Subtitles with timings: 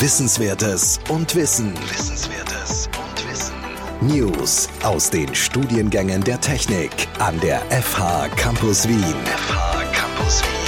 [0.00, 1.74] Wissenswertes und Wissen.
[1.74, 3.56] Wissenswertes und Wissen.
[4.00, 9.02] News aus den Studiengängen der Technik an der FH Campus Wien.
[9.02, 10.58] FH Campus Wien.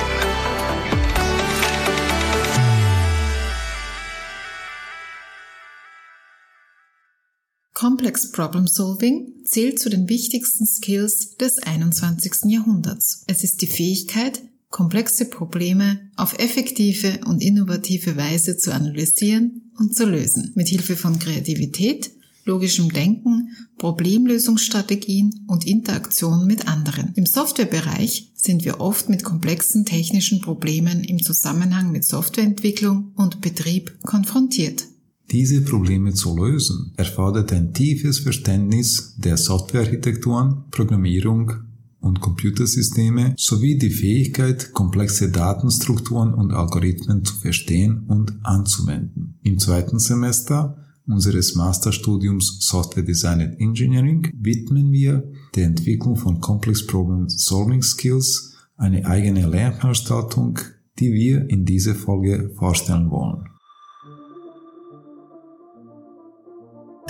[7.73, 12.47] Complex Problem Solving zählt zu den wichtigsten Skills des 21.
[12.47, 13.23] Jahrhunderts.
[13.29, 20.06] Es ist die Fähigkeit, komplexe Probleme auf effektive und innovative Weise zu analysieren und zu
[20.06, 20.52] lösen.
[20.55, 22.12] Mit Hilfe von Kreativität,
[22.45, 27.12] logischem Denken, Problemlösungsstrategien und Interaktion mit anderen.
[27.16, 33.98] Im Softwarebereich sind wir oft mit komplexen technischen Problemen im Zusammenhang mit Softwareentwicklung und Betrieb
[34.02, 34.84] konfrontiert.
[35.30, 41.52] Diese Probleme zu lösen erfordert ein tiefes Verständnis der Softwarearchitekturen, Programmierung
[42.01, 49.39] und Computersysteme sowie die Fähigkeit, komplexe Datenstrukturen und Algorithmen zu verstehen und anzuwenden.
[49.42, 50.77] Im zweiten Semester
[51.07, 58.55] unseres Masterstudiums Software Design and Engineering widmen wir der Entwicklung von Complex Problem Solving Skills
[58.77, 60.59] eine eigene Lernveranstaltung,
[60.98, 63.45] die wir in dieser Folge vorstellen wollen.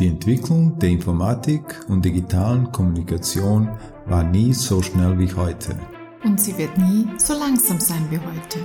[0.00, 3.68] Die Entwicklung der Informatik und digitalen Kommunikation
[4.10, 5.76] war nie so schnell wie heute.
[6.24, 8.58] Und sie wird nie so langsam sein wie heute.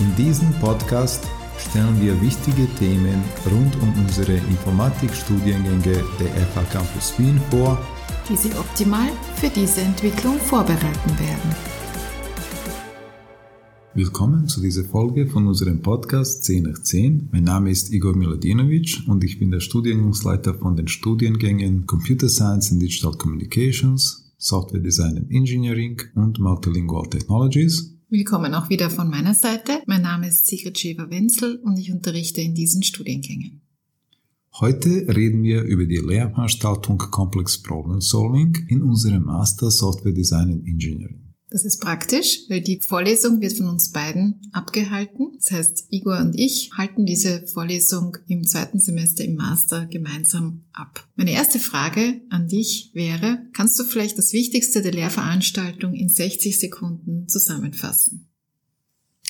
[0.00, 1.22] In diesem Podcast
[1.58, 7.78] stellen wir wichtige Themen rund um unsere Informatikstudiengänge der FH Campus Wien vor,
[8.28, 11.75] die Sie optimal für diese Entwicklung vorbereiten werden.
[13.96, 17.30] Willkommen zu dieser Folge von unserem Podcast 10 nach 10.
[17.32, 22.70] Mein Name ist Igor Miladinovic und ich bin der Studiengangsleiter von den Studiengängen Computer Science
[22.70, 27.96] and Digital Communications, Software Design and Engineering und Multilingual Technologies.
[28.10, 29.80] Willkommen auch wieder von meiner Seite.
[29.86, 33.62] Mein Name ist Sigrid Schäfer-Wenzel und ich unterrichte in diesen Studiengängen.
[34.60, 40.68] Heute reden wir über die Lehrveranstaltung Complex Problem Solving in unserem Master Software Design and
[40.68, 41.25] Engineering.
[41.56, 45.38] Das ist praktisch, weil die Vorlesung wird von uns beiden abgehalten.
[45.38, 51.08] Das heißt, Igor und ich halten diese Vorlesung im zweiten Semester im Master gemeinsam ab.
[51.14, 56.60] Meine erste Frage an dich wäre, kannst du vielleicht das Wichtigste der Lehrveranstaltung in 60
[56.60, 58.28] Sekunden zusammenfassen?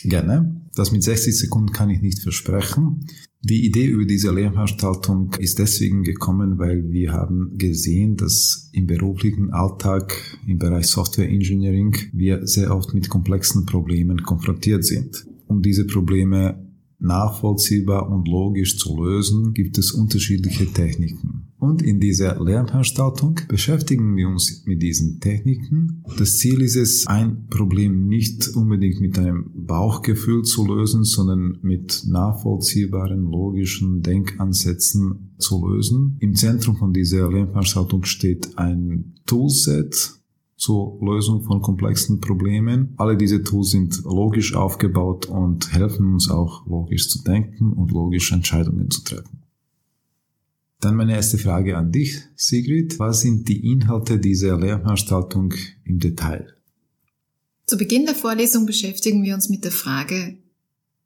[0.03, 0.61] Gerne.
[0.75, 3.07] Das mit 60 Sekunden kann ich nicht versprechen.
[3.43, 9.53] Die Idee über diese Lehrveranstaltung ist deswegen gekommen, weil wir haben gesehen, dass im beruflichen
[9.53, 15.27] Alltag im Bereich Software Engineering wir sehr oft mit komplexen Problemen konfrontiert sind.
[15.47, 16.67] Um diese Probleme
[16.99, 21.36] nachvollziehbar und logisch zu lösen, gibt es unterschiedliche Techniken.
[21.59, 26.05] Und in dieser Lernveranstaltung beschäftigen wir uns mit diesen Techniken.
[26.19, 32.05] Das Ziel ist es, ein Problem nicht unbedingt mit einem Bauchgefühl zu lösen, sondern mit
[32.07, 36.17] nachvollziehbaren, logischen Denkansätzen zu lösen.
[36.21, 40.17] Im Zentrum von dieser Lernveranstaltung steht ein Toolset,
[40.57, 42.95] zur Lösung von komplexen Problemen.
[42.97, 48.33] Alle diese Tools sind logisch aufgebaut und helfen uns auch logisch zu denken und logisch
[48.33, 49.46] Entscheidungen zu treffen.
[50.87, 53.01] Dann meine erste Frage an dich, Sigrid.
[53.01, 55.53] Was sind die Inhalte dieser Lehrveranstaltung
[55.83, 56.55] im Detail?
[57.67, 60.39] Zu Beginn der Vorlesung beschäftigen wir uns mit der Frage,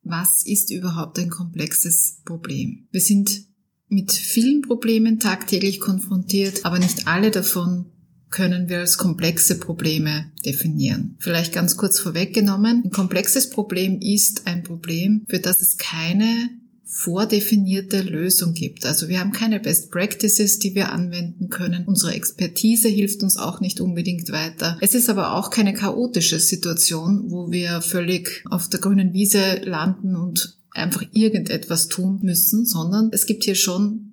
[0.02, 2.88] was ist überhaupt ein komplexes Problem?
[2.91, 3.46] Wir sind
[3.88, 7.86] mit vielen Problemen tagtäglich konfrontiert, aber nicht alle davon
[8.28, 11.16] können wir als komplexe Probleme definieren.
[11.20, 12.82] Vielleicht ganz kurz vorweggenommen.
[12.84, 16.50] Ein komplexes Problem ist ein Problem, für das es keine
[16.90, 18.84] vordefinierte Lösung gibt.
[18.84, 21.84] Also wir haben keine Best Practices, die wir anwenden können.
[21.86, 24.76] Unsere Expertise hilft uns auch nicht unbedingt weiter.
[24.80, 30.16] Es ist aber auch keine chaotische Situation, wo wir völlig auf der grünen Wiese landen
[30.16, 34.09] und einfach irgendetwas tun müssen, sondern es gibt hier schon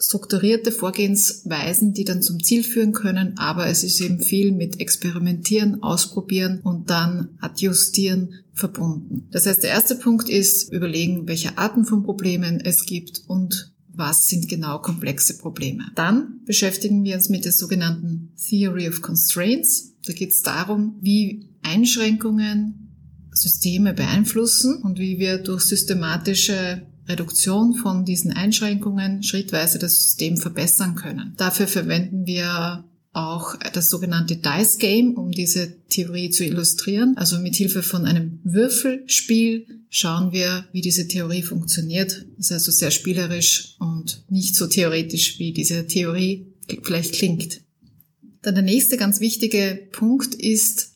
[0.00, 5.82] strukturierte Vorgehensweisen, die dann zum Ziel führen können, aber es ist eben viel mit Experimentieren,
[5.82, 9.28] Ausprobieren und dann Adjustieren verbunden.
[9.30, 14.28] Das heißt, der erste Punkt ist überlegen, welche Arten von Problemen es gibt und was
[14.28, 15.84] sind genau komplexe Probleme.
[15.94, 19.94] Dann beschäftigen wir uns mit der sogenannten Theory of Constraints.
[20.06, 22.86] Da geht es darum, wie Einschränkungen
[23.32, 30.94] Systeme beeinflussen und wie wir durch systematische Reduktion von diesen Einschränkungen schrittweise das System verbessern
[30.94, 31.34] können.
[31.36, 37.16] Dafür verwenden wir auch das sogenannte Dice Game, um diese Theorie zu illustrieren.
[37.16, 42.26] Also mit Hilfe von einem Würfelspiel schauen wir, wie diese Theorie funktioniert.
[42.36, 46.46] Das ist also sehr spielerisch und nicht so theoretisch, wie diese Theorie
[46.82, 47.62] vielleicht klingt.
[48.42, 50.92] Dann der nächste ganz wichtige Punkt ist,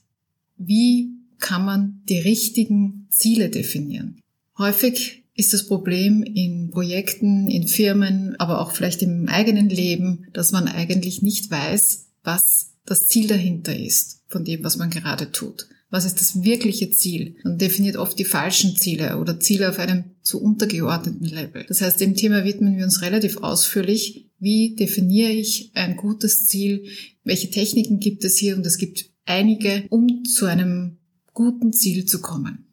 [0.57, 4.21] wie kann man die richtigen Ziele definieren?
[4.57, 10.53] Häufig ist das Problem in Projekten, in Firmen, aber auch vielleicht im eigenen Leben, dass
[10.53, 15.69] man eigentlich nicht weiß, was das Ziel dahinter ist von dem, was man gerade tut.
[15.91, 17.37] Was ist das wirkliche Ziel?
[17.45, 21.65] Man definiert oft die falschen Ziele oder Ziele auf einem zu untergeordneten Level.
[21.69, 24.29] Das heißt, dem Thema widmen wir uns relativ ausführlich.
[24.41, 26.89] Wie definiere ich ein gutes Ziel?
[27.23, 28.57] Welche Techniken gibt es hier?
[28.57, 30.99] Und es gibt einige, um zu einem
[31.33, 32.67] guten Ziel zu kommen.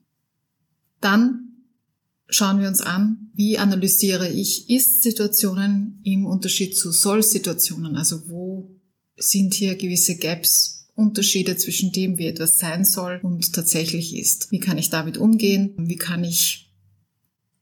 [1.00, 1.51] Dann
[2.32, 7.96] schauen wir uns an, wie analysiere ich Ist-Situationen im Unterschied zu Soll-Situationen.
[7.96, 8.76] Also wo
[9.18, 14.52] sind hier gewisse Gaps Unterschiede zwischen dem, wie etwas sein soll und tatsächlich ist.
[14.52, 15.74] Wie kann ich damit umgehen?
[15.78, 16.72] Wie kann ich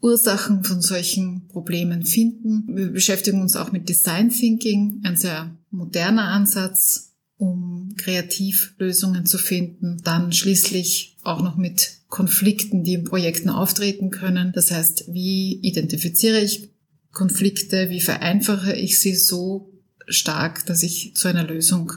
[0.01, 2.75] Ursachen von solchen Problemen finden?
[2.75, 9.37] Wir beschäftigen uns auch mit Design Thinking, ein sehr moderner Ansatz, um kreativ Lösungen zu
[9.37, 10.01] finden.
[10.03, 14.51] Dann schließlich auch noch mit Konflikten, die in Projekten auftreten können.
[14.53, 16.69] Das heißt, wie identifiziere ich
[17.11, 17.89] Konflikte?
[17.89, 19.71] Wie vereinfache ich sie so
[20.07, 21.93] stark, dass ich zu einer Lösung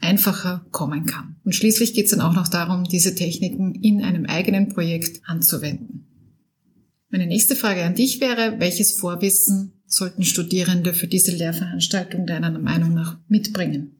[0.00, 1.36] einfacher kommen kann.
[1.44, 6.06] Und schließlich geht es dann auch noch darum, diese Techniken in einem eigenen Projekt anzuwenden.
[7.10, 12.94] Meine nächste Frage an dich wäre, welches Vorwissen sollten Studierende für diese Lehrveranstaltung deiner Meinung
[12.94, 13.97] nach mitbringen?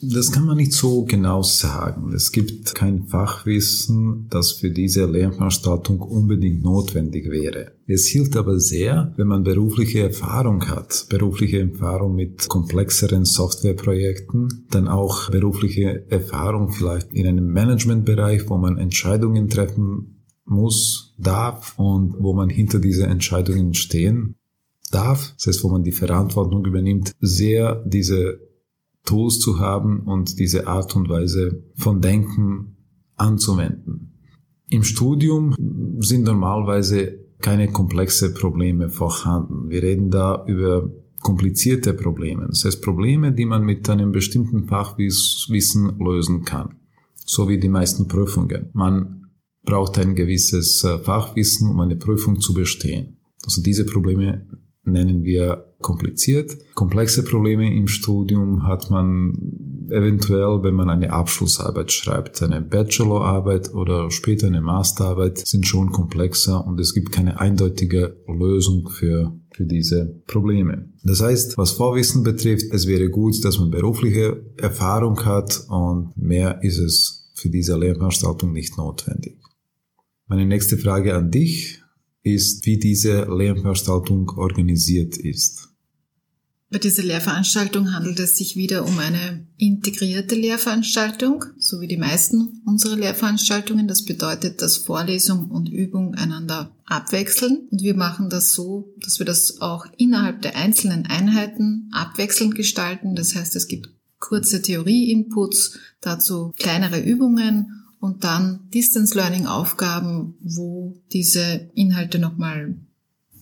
[0.00, 2.12] Das kann man nicht so genau sagen.
[2.14, 7.72] Es gibt kein Fachwissen, das für diese Lernveranstaltung unbedingt notwendig wäre.
[7.86, 14.86] Es hilft aber sehr, wenn man berufliche Erfahrung hat, berufliche Erfahrung mit komplexeren Softwareprojekten, dann
[14.86, 22.34] auch berufliche Erfahrung vielleicht in einem Managementbereich, wo man Entscheidungen treffen muss, darf und wo
[22.34, 24.36] man hinter diese Entscheidungen stehen
[24.90, 28.47] darf, das heißt, wo man die Verantwortung übernimmt, sehr diese
[29.08, 32.76] Tools zu haben und diese Art und Weise von Denken
[33.16, 34.12] anzuwenden.
[34.68, 35.54] Im Studium
[36.00, 39.70] sind normalerweise keine komplexe Probleme vorhanden.
[39.70, 40.90] Wir reden da über
[41.20, 42.46] komplizierte Probleme.
[42.48, 46.76] Das heißt Probleme, die man mit einem bestimmten Fachwissen lösen kann.
[47.24, 48.70] So wie die meisten Prüfungen.
[48.74, 49.30] Man
[49.64, 53.18] braucht ein gewisses äh, Fachwissen, um eine Prüfung zu bestehen.
[53.44, 54.46] Also diese Probleme
[54.92, 56.56] nennen wir kompliziert.
[56.74, 62.42] Komplexe Probleme im Studium hat man eventuell, wenn man eine Abschlussarbeit schreibt.
[62.42, 68.88] Eine Bachelorarbeit oder später eine Masterarbeit sind schon komplexer und es gibt keine eindeutige Lösung
[68.88, 70.88] für für diese Probleme.
[71.02, 76.62] Das heißt, was Vorwissen betrifft, es wäre gut, dass man berufliche Erfahrung hat und mehr
[76.62, 79.36] ist es für diese Lehrveranstaltung nicht notwendig.
[80.28, 81.82] Meine nächste Frage an dich
[82.34, 85.68] ist, wie diese Lehrveranstaltung organisiert ist.
[86.70, 92.60] Bei dieser Lehrveranstaltung handelt es sich wieder um eine integrierte Lehrveranstaltung, so wie die meisten
[92.66, 93.88] unserer Lehrveranstaltungen.
[93.88, 97.68] Das bedeutet, dass Vorlesung und Übung einander abwechseln.
[97.70, 103.14] Und wir machen das so, dass wir das auch innerhalb der einzelnen Einheiten abwechselnd gestalten.
[103.14, 103.88] Das heißt, es gibt
[104.18, 112.76] kurze Theorie-Inputs, dazu kleinere Übungen und dann Distance Learning Aufgaben, wo diese Inhalte nochmal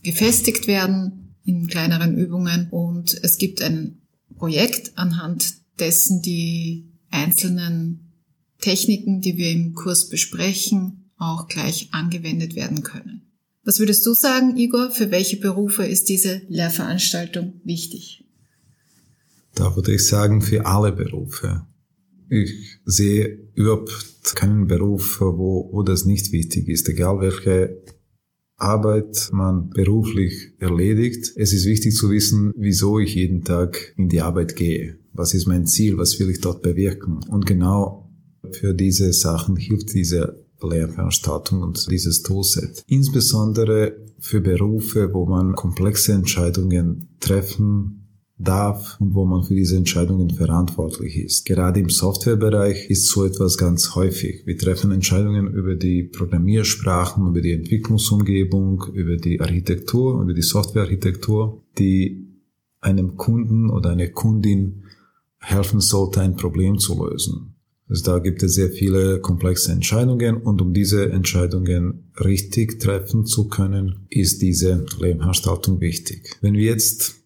[0.02, 4.02] gefestigt werden in kleineren Übungen und es gibt ein
[4.36, 8.12] Projekt, anhand dessen die einzelnen
[8.60, 13.22] Techniken, die wir im Kurs besprechen, auch gleich angewendet werden können.
[13.64, 18.24] Was würdest du sagen, Igor, für welche Berufe ist diese Lehrveranstaltung wichtig?
[19.54, 21.66] Da würde ich sagen, für alle Berufe.
[22.28, 27.82] Ich sehe überhaupt keinen Beruf, wo, wo das nicht wichtig ist, egal welche
[28.56, 31.32] Arbeit man beruflich erledigt.
[31.36, 34.98] Es ist wichtig zu wissen, wieso ich jeden Tag in die Arbeit gehe.
[35.12, 35.98] Was ist mein Ziel?
[35.98, 37.20] Was will ich dort bewirken?
[37.28, 38.10] Und genau
[38.52, 42.82] für diese Sachen hilft diese Lehrveranstaltung und dieses Toolset.
[42.86, 48.05] Insbesondere für Berufe, wo man komplexe Entscheidungen treffen
[48.38, 51.46] darf und wo man für diese Entscheidungen verantwortlich ist.
[51.46, 54.42] Gerade im Softwarebereich ist so etwas ganz häufig.
[54.44, 61.62] Wir treffen Entscheidungen über die Programmiersprachen, über die Entwicklungsumgebung, über die Architektur, über die Softwarearchitektur,
[61.78, 62.26] die
[62.80, 64.84] einem Kunden oder einer Kundin
[65.38, 67.54] helfen sollte, ein Problem zu lösen.
[67.88, 73.48] Also da gibt es sehr viele komplexe Entscheidungen und um diese Entscheidungen richtig treffen zu
[73.48, 76.36] können, ist diese Lehrveranstaltung wichtig.
[76.40, 77.25] Wenn wir jetzt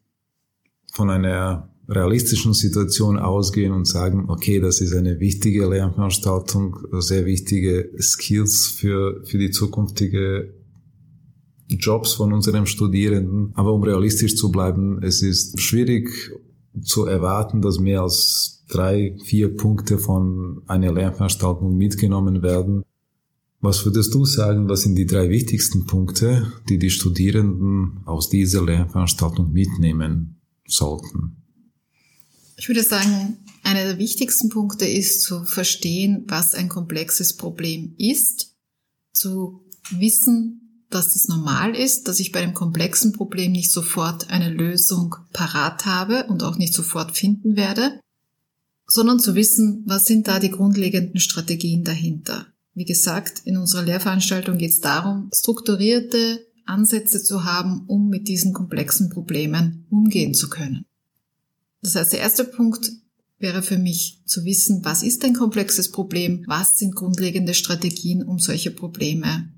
[0.92, 7.90] von einer realistischen Situation ausgehen und sagen, okay, das ist eine wichtige Lernveranstaltung, sehr wichtige
[8.00, 10.54] Skills für, für die zukünftige
[11.68, 13.52] Jobs von unseren Studierenden.
[13.54, 16.09] Aber um realistisch zu bleiben, es ist schwierig
[16.80, 22.85] zu erwarten, dass mehr als drei, vier Punkte von einer Lernveranstaltung mitgenommen werden.
[23.61, 28.64] Was würdest du sagen, was sind die drei wichtigsten Punkte, die die Studierenden aus dieser
[28.64, 30.39] Lehrveranstaltung mitnehmen
[30.72, 31.36] sollten?
[32.56, 38.54] Ich würde sagen, einer der wichtigsten Punkte ist zu verstehen, was ein komplexes Problem ist,
[39.12, 44.50] zu wissen, dass es normal ist, dass ich bei einem komplexen Problem nicht sofort eine
[44.50, 48.00] Lösung parat habe und auch nicht sofort finden werde,
[48.86, 52.46] sondern zu wissen, was sind da die grundlegenden Strategien dahinter.
[52.74, 58.52] Wie gesagt, in unserer Lehrveranstaltung geht es darum, strukturierte Ansätze zu haben, um mit diesen
[58.52, 60.86] komplexen Problemen umgehen zu können.
[61.82, 62.92] Das heißt, der erste Punkt
[63.38, 68.38] wäre für mich zu wissen, was ist ein komplexes Problem, was sind grundlegende Strategien, um
[68.38, 69.50] solche Probleme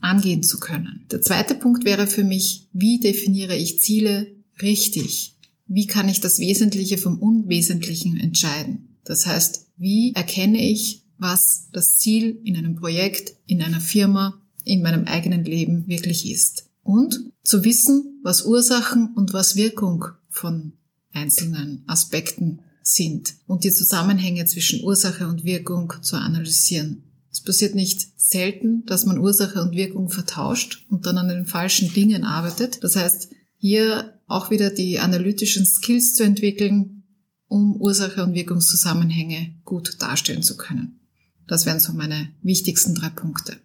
[0.00, 1.06] angehen zu können.
[1.10, 5.36] Der zweite Punkt wäre für mich, wie definiere ich Ziele richtig?
[5.66, 8.98] Wie kann ich das Wesentliche vom Unwesentlichen entscheiden?
[9.04, 14.82] Das heißt, wie erkenne ich, was das Ziel in einem Projekt, in einer Firma, in
[14.82, 16.66] meinem eigenen Leben wirklich ist?
[16.82, 20.72] Und zu wissen, was Ursachen und was Wirkung von
[21.12, 27.04] einzelnen Aspekten sind und die Zusammenhänge zwischen Ursache und Wirkung zu analysieren.
[27.30, 31.92] Es passiert nicht selten, dass man Ursache und Wirkung vertauscht und dann an den falschen
[31.92, 32.82] Dingen arbeitet.
[32.82, 37.04] Das heißt, hier auch wieder die analytischen Skills zu entwickeln,
[37.46, 41.00] um Ursache und Wirkungszusammenhänge gut darstellen zu können.
[41.46, 43.56] Das wären so meine wichtigsten drei Punkte.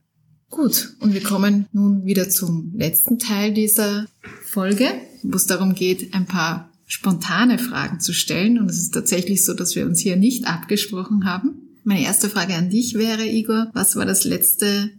[0.56, 4.06] Gut, und wir kommen nun wieder zum letzten Teil dieser
[4.46, 4.88] Folge,
[5.22, 8.58] wo es darum geht, ein paar spontane Fragen zu stellen.
[8.58, 11.78] Und es ist tatsächlich so, dass wir uns hier nicht abgesprochen haben.
[11.84, 14.92] Meine erste Frage an dich wäre, Igor, was war das letzte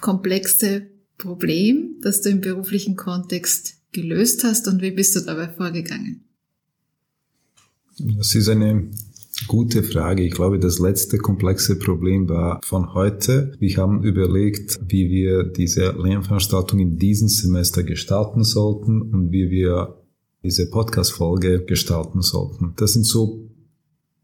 [0.00, 6.24] komplexe Problem, das du im beruflichen Kontext gelöst hast und wie bist du dabei vorgegangen?
[7.98, 8.88] Das ist eine
[9.46, 10.22] gute Frage.
[10.22, 13.52] Ich glaube, das letzte komplexe Problem war von heute.
[13.58, 20.02] Wir haben überlegt, wie wir diese Lernveranstaltung in diesem Semester gestalten sollten und wie wir
[20.42, 22.74] diese Podcast-Folge gestalten sollten.
[22.76, 23.48] Das sind so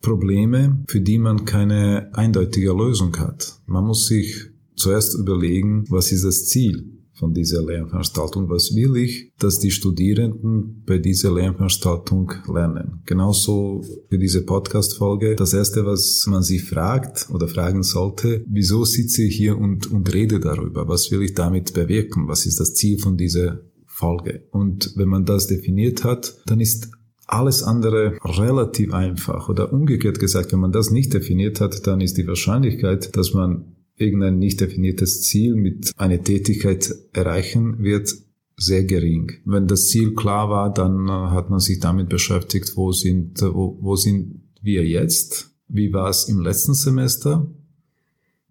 [0.00, 3.60] Probleme, für die man keine eindeutige Lösung hat.
[3.66, 8.48] Man muss sich zuerst überlegen, was ist das Ziel von dieser Lernveranstaltung?
[8.48, 13.02] Was will ich, dass die Studierenden bei dieser Lernveranstaltung lernen?
[13.06, 15.36] Genauso für diese Podcast-Folge.
[15.36, 20.12] Das erste, was man sich fragt oder fragen sollte, wieso sitze ich hier und, und
[20.12, 20.88] rede darüber?
[20.88, 22.26] Was will ich damit bewirken?
[22.26, 23.60] Was ist das Ziel von dieser
[24.00, 24.44] Folge.
[24.50, 26.90] Und wenn man das definiert hat, dann ist
[27.26, 29.48] alles andere relativ einfach.
[29.48, 33.69] Oder umgekehrt gesagt, wenn man das nicht definiert hat, dann ist die Wahrscheinlichkeit, dass man
[34.00, 38.12] irgendein nicht definiertes Ziel mit einer Tätigkeit erreichen wird,
[38.56, 39.32] sehr gering.
[39.44, 43.78] Wenn das Ziel klar war, dann äh, hat man sich damit beschäftigt, wo sind, wo,
[43.80, 45.50] wo sind wir jetzt?
[45.68, 47.48] Wie war es im letzten Semester?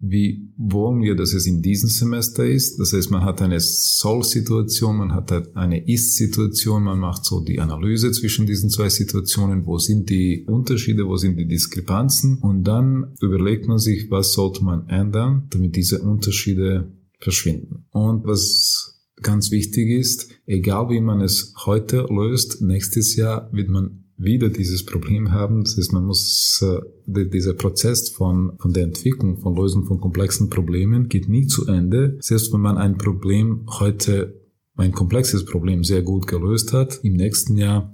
[0.00, 2.80] Wie wollen wir, dass es in diesem Semester ist.
[2.80, 8.10] Das heißt, man hat eine Soll-Situation, man hat eine Ist-Situation, man macht so die Analyse
[8.12, 13.68] zwischen diesen zwei Situationen, wo sind die Unterschiede, wo sind die Diskrepanzen und dann überlegt
[13.68, 17.84] man sich, was sollte man ändern, damit diese Unterschiede verschwinden.
[17.90, 24.04] Und was ganz wichtig ist, egal wie man es heute löst, nächstes Jahr wird man
[24.20, 25.64] wieder dieses Problem haben.
[25.64, 30.50] Das heißt, man muss, äh, dieser Prozess von, von der Entwicklung, von Lösung von komplexen
[30.50, 32.18] Problemen geht nie zu Ende.
[32.20, 34.40] Selbst wenn man ein Problem heute,
[34.76, 37.92] ein komplexes Problem sehr gut gelöst hat, im nächsten Jahr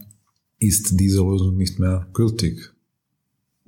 [0.58, 2.72] ist diese Lösung nicht mehr gültig.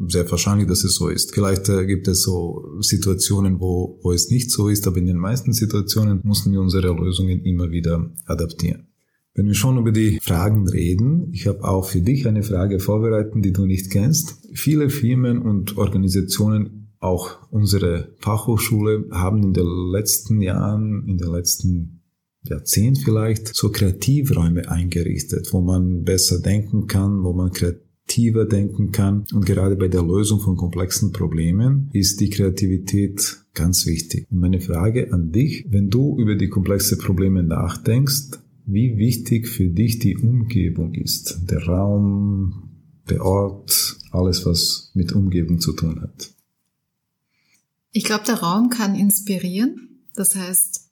[0.06, 1.34] Sehr wahrscheinlich, dass es so ist.
[1.34, 5.16] Vielleicht äh, gibt es so Situationen, wo, wo es nicht so ist, aber in den
[5.16, 8.88] meisten Situationen müssen wir unsere Lösungen immer wieder adaptieren.
[9.34, 13.34] Wenn wir schon über die Fragen reden, ich habe auch für dich eine Frage vorbereitet,
[13.36, 14.48] die du nicht kennst.
[14.52, 21.98] Viele Firmen und Organisationen, auch unsere Fachhochschule, haben in den letzten Jahren, in den letzten
[22.42, 29.24] Jahrzehnt vielleicht, so Kreativräume eingerichtet, wo man besser denken kann, wo man kreativer denken kann.
[29.32, 34.26] Und gerade bei der Lösung von komplexen Problemen ist die Kreativität ganz wichtig.
[34.30, 38.38] Und meine Frage an dich, wenn du über die komplexen Probleme nachdenkst,
[38.70, 41.38] wie wichtig für dich die Umgebung ist.
[41.50, 42.68] Der Raum,
[43.08, 46.30] der Ort, alles, was mit Umgebung zu tun hat.
[47.92, 50.90] Ich glaube, der Raum kann inspirieren, das heißt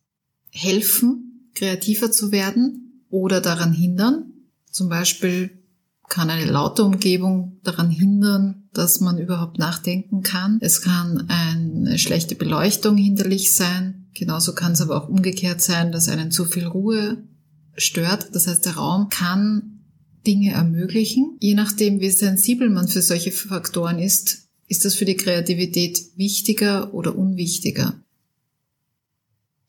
[0.50, 4.32] helfen, kreativer zu werden oder daran hindern.
[4.70, 5.50] Zum Beispiel
[6.08, 10.56] kann eine laute Umgebung daran hindern, dass man überhaupt nachdenken kann.
[10.62, 14.06] Es kann eine schlechte Beleuchtung hinderlich sein.
[14.14, 17.22] Genauso kann es aber auch umgekehrt sein, dass einen zu viel Ruhe
[17.76, 18.34] stört.
[18.34, 19.80] Das heißt, der Raum kann
[20.26, 21.36] Dinge ermöglichen.
[21.40, 26.92] Je nachdem, wie sensibel man für solche Faktoren ist, ist das für die Kreativität wichtiger
[26.92, 28.02] oder unwichtiger.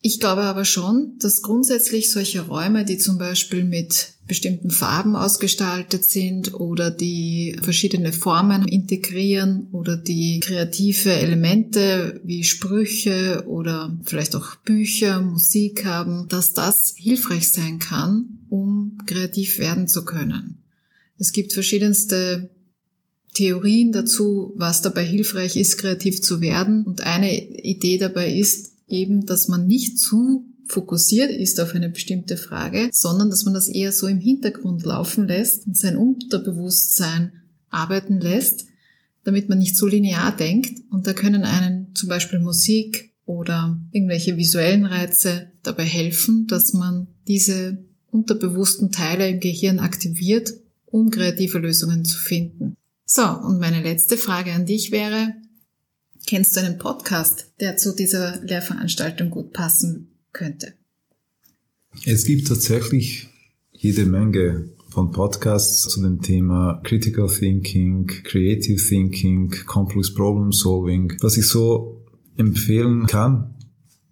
[0.00, 6.04] Ich glaube aber schon, dass grundsätzlich solche Räume, die zum Beispiel mit bestimmten Farben ausgestaltet
[6.04, 14.56] sind oder die verschiedene Formen integrieren oder die kreative Elemente wie Sprüche oder vielleicht auch
[14.56, 20.62] Bücher, Musik haben, dass das hilfreich sein kann, um kreativ werden zu können.
[21.18, 22.50] Es gibt verschiedenste
[23.34, 26.84] Theorien dazu, was dabei hilfreich ist, kreativ zu werden.
[26.84, 32.36] Und eine Idee dabei ist eben, dass man nicht zu fokussiert ist auf eine bestimmte
[32.36, 37.32] Frage, sondern dass man das eher so im Hintergrund laufen lässt und sein Unterbewusstsein
[37.70, 38.66] arbeiten lässt,
[39.24, 40.82] damit man nicht so linear denkt.
[40.90, 47.08] Und da können einen zum Beispiel Musik oder irgendwelche visuellen Reize dabei helfen, dass man
[47.26, 47.78] diese
[48.10, 50.52] unterbewussten Teile im Gehirn aktiviert,
[50.86, 52.76] um kreative Lösungen zu finden.
[53.04, 55.34] So, und meine letzte Frage an dich wäre,
[56.28, 60.74] kennst du einen Podcast, der zu dieser Lehrveranstaltung gut passen könnte?
[62.04, 63.28] Es gibt tatsächlich
[63.72, 71.14] jede Menge von Podcasts zu dem Thema Critical Thinking, Creative Thinking, Complex Problem Solving.
[71.22, 72.04] Was ich so
[72.36, 73.54] empfehlen kann,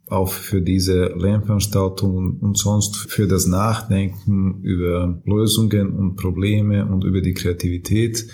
[0.06, 7.20] auch für diese Lernveranstaltungen und sonst für das Nachdenken über Lösungen und Probleme und über
[7.20, 8.26] die Kreativität.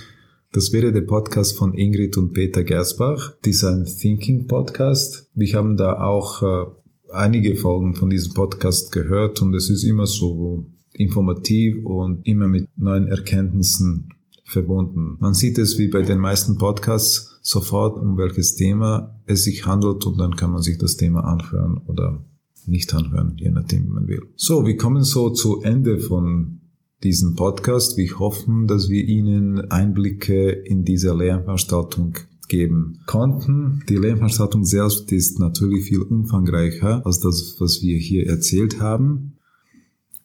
[0.54, 5.30] Das wäre der Podcast von Ingrid und Peter Gersbach, Design Thinking Podcast.
[5.34, 6.66] Wir haben da auch äh,
[7.10, 12.68] einige Folgen von diesem Podcast gehört und es ist immer so informativ und immer mit
[12.76, 14.10] neuen Erkenntnissen
[14.44, 15.16] verbunden.
[15.20, 20.04] Man sieht es wie bei den meisten Podcasts sofort, um welches Thema es sich handelt
[20.04, 22.22] und dann kann man sich das Thema anhören oder
[22.66, 24.20] nicht anhören, je nachdem, wie man will.
[24.36, 26.60] So, wir kommen so zu Ende von
[27.02, 27.96] diesem Podcast.
[27.96, 32.14] Wir hoffen, dass wir Ihnen Einblicke in diese Lehrveranstaltung
[32.48, 33.82] geben konnten.
[33.88, 39.38] Die Lehrveranstaltung selbst ist natürlich viel umfangreicher als das, was wir hier erzählt haben.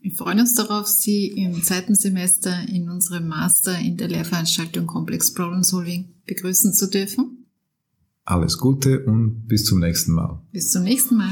[0.02, 5.34] Wir freuen uns darauf, Sie im zweiten Semester in unserem Master in der Lehrveranstaltung Complex
[5.34, 7.46] Problem Solving begrüßen zu dürfen.
[8.24, 10.42] Alles Gute und bis zum nächsten Mal.
[10.52, 11.32] Bis zum nächsten Mal.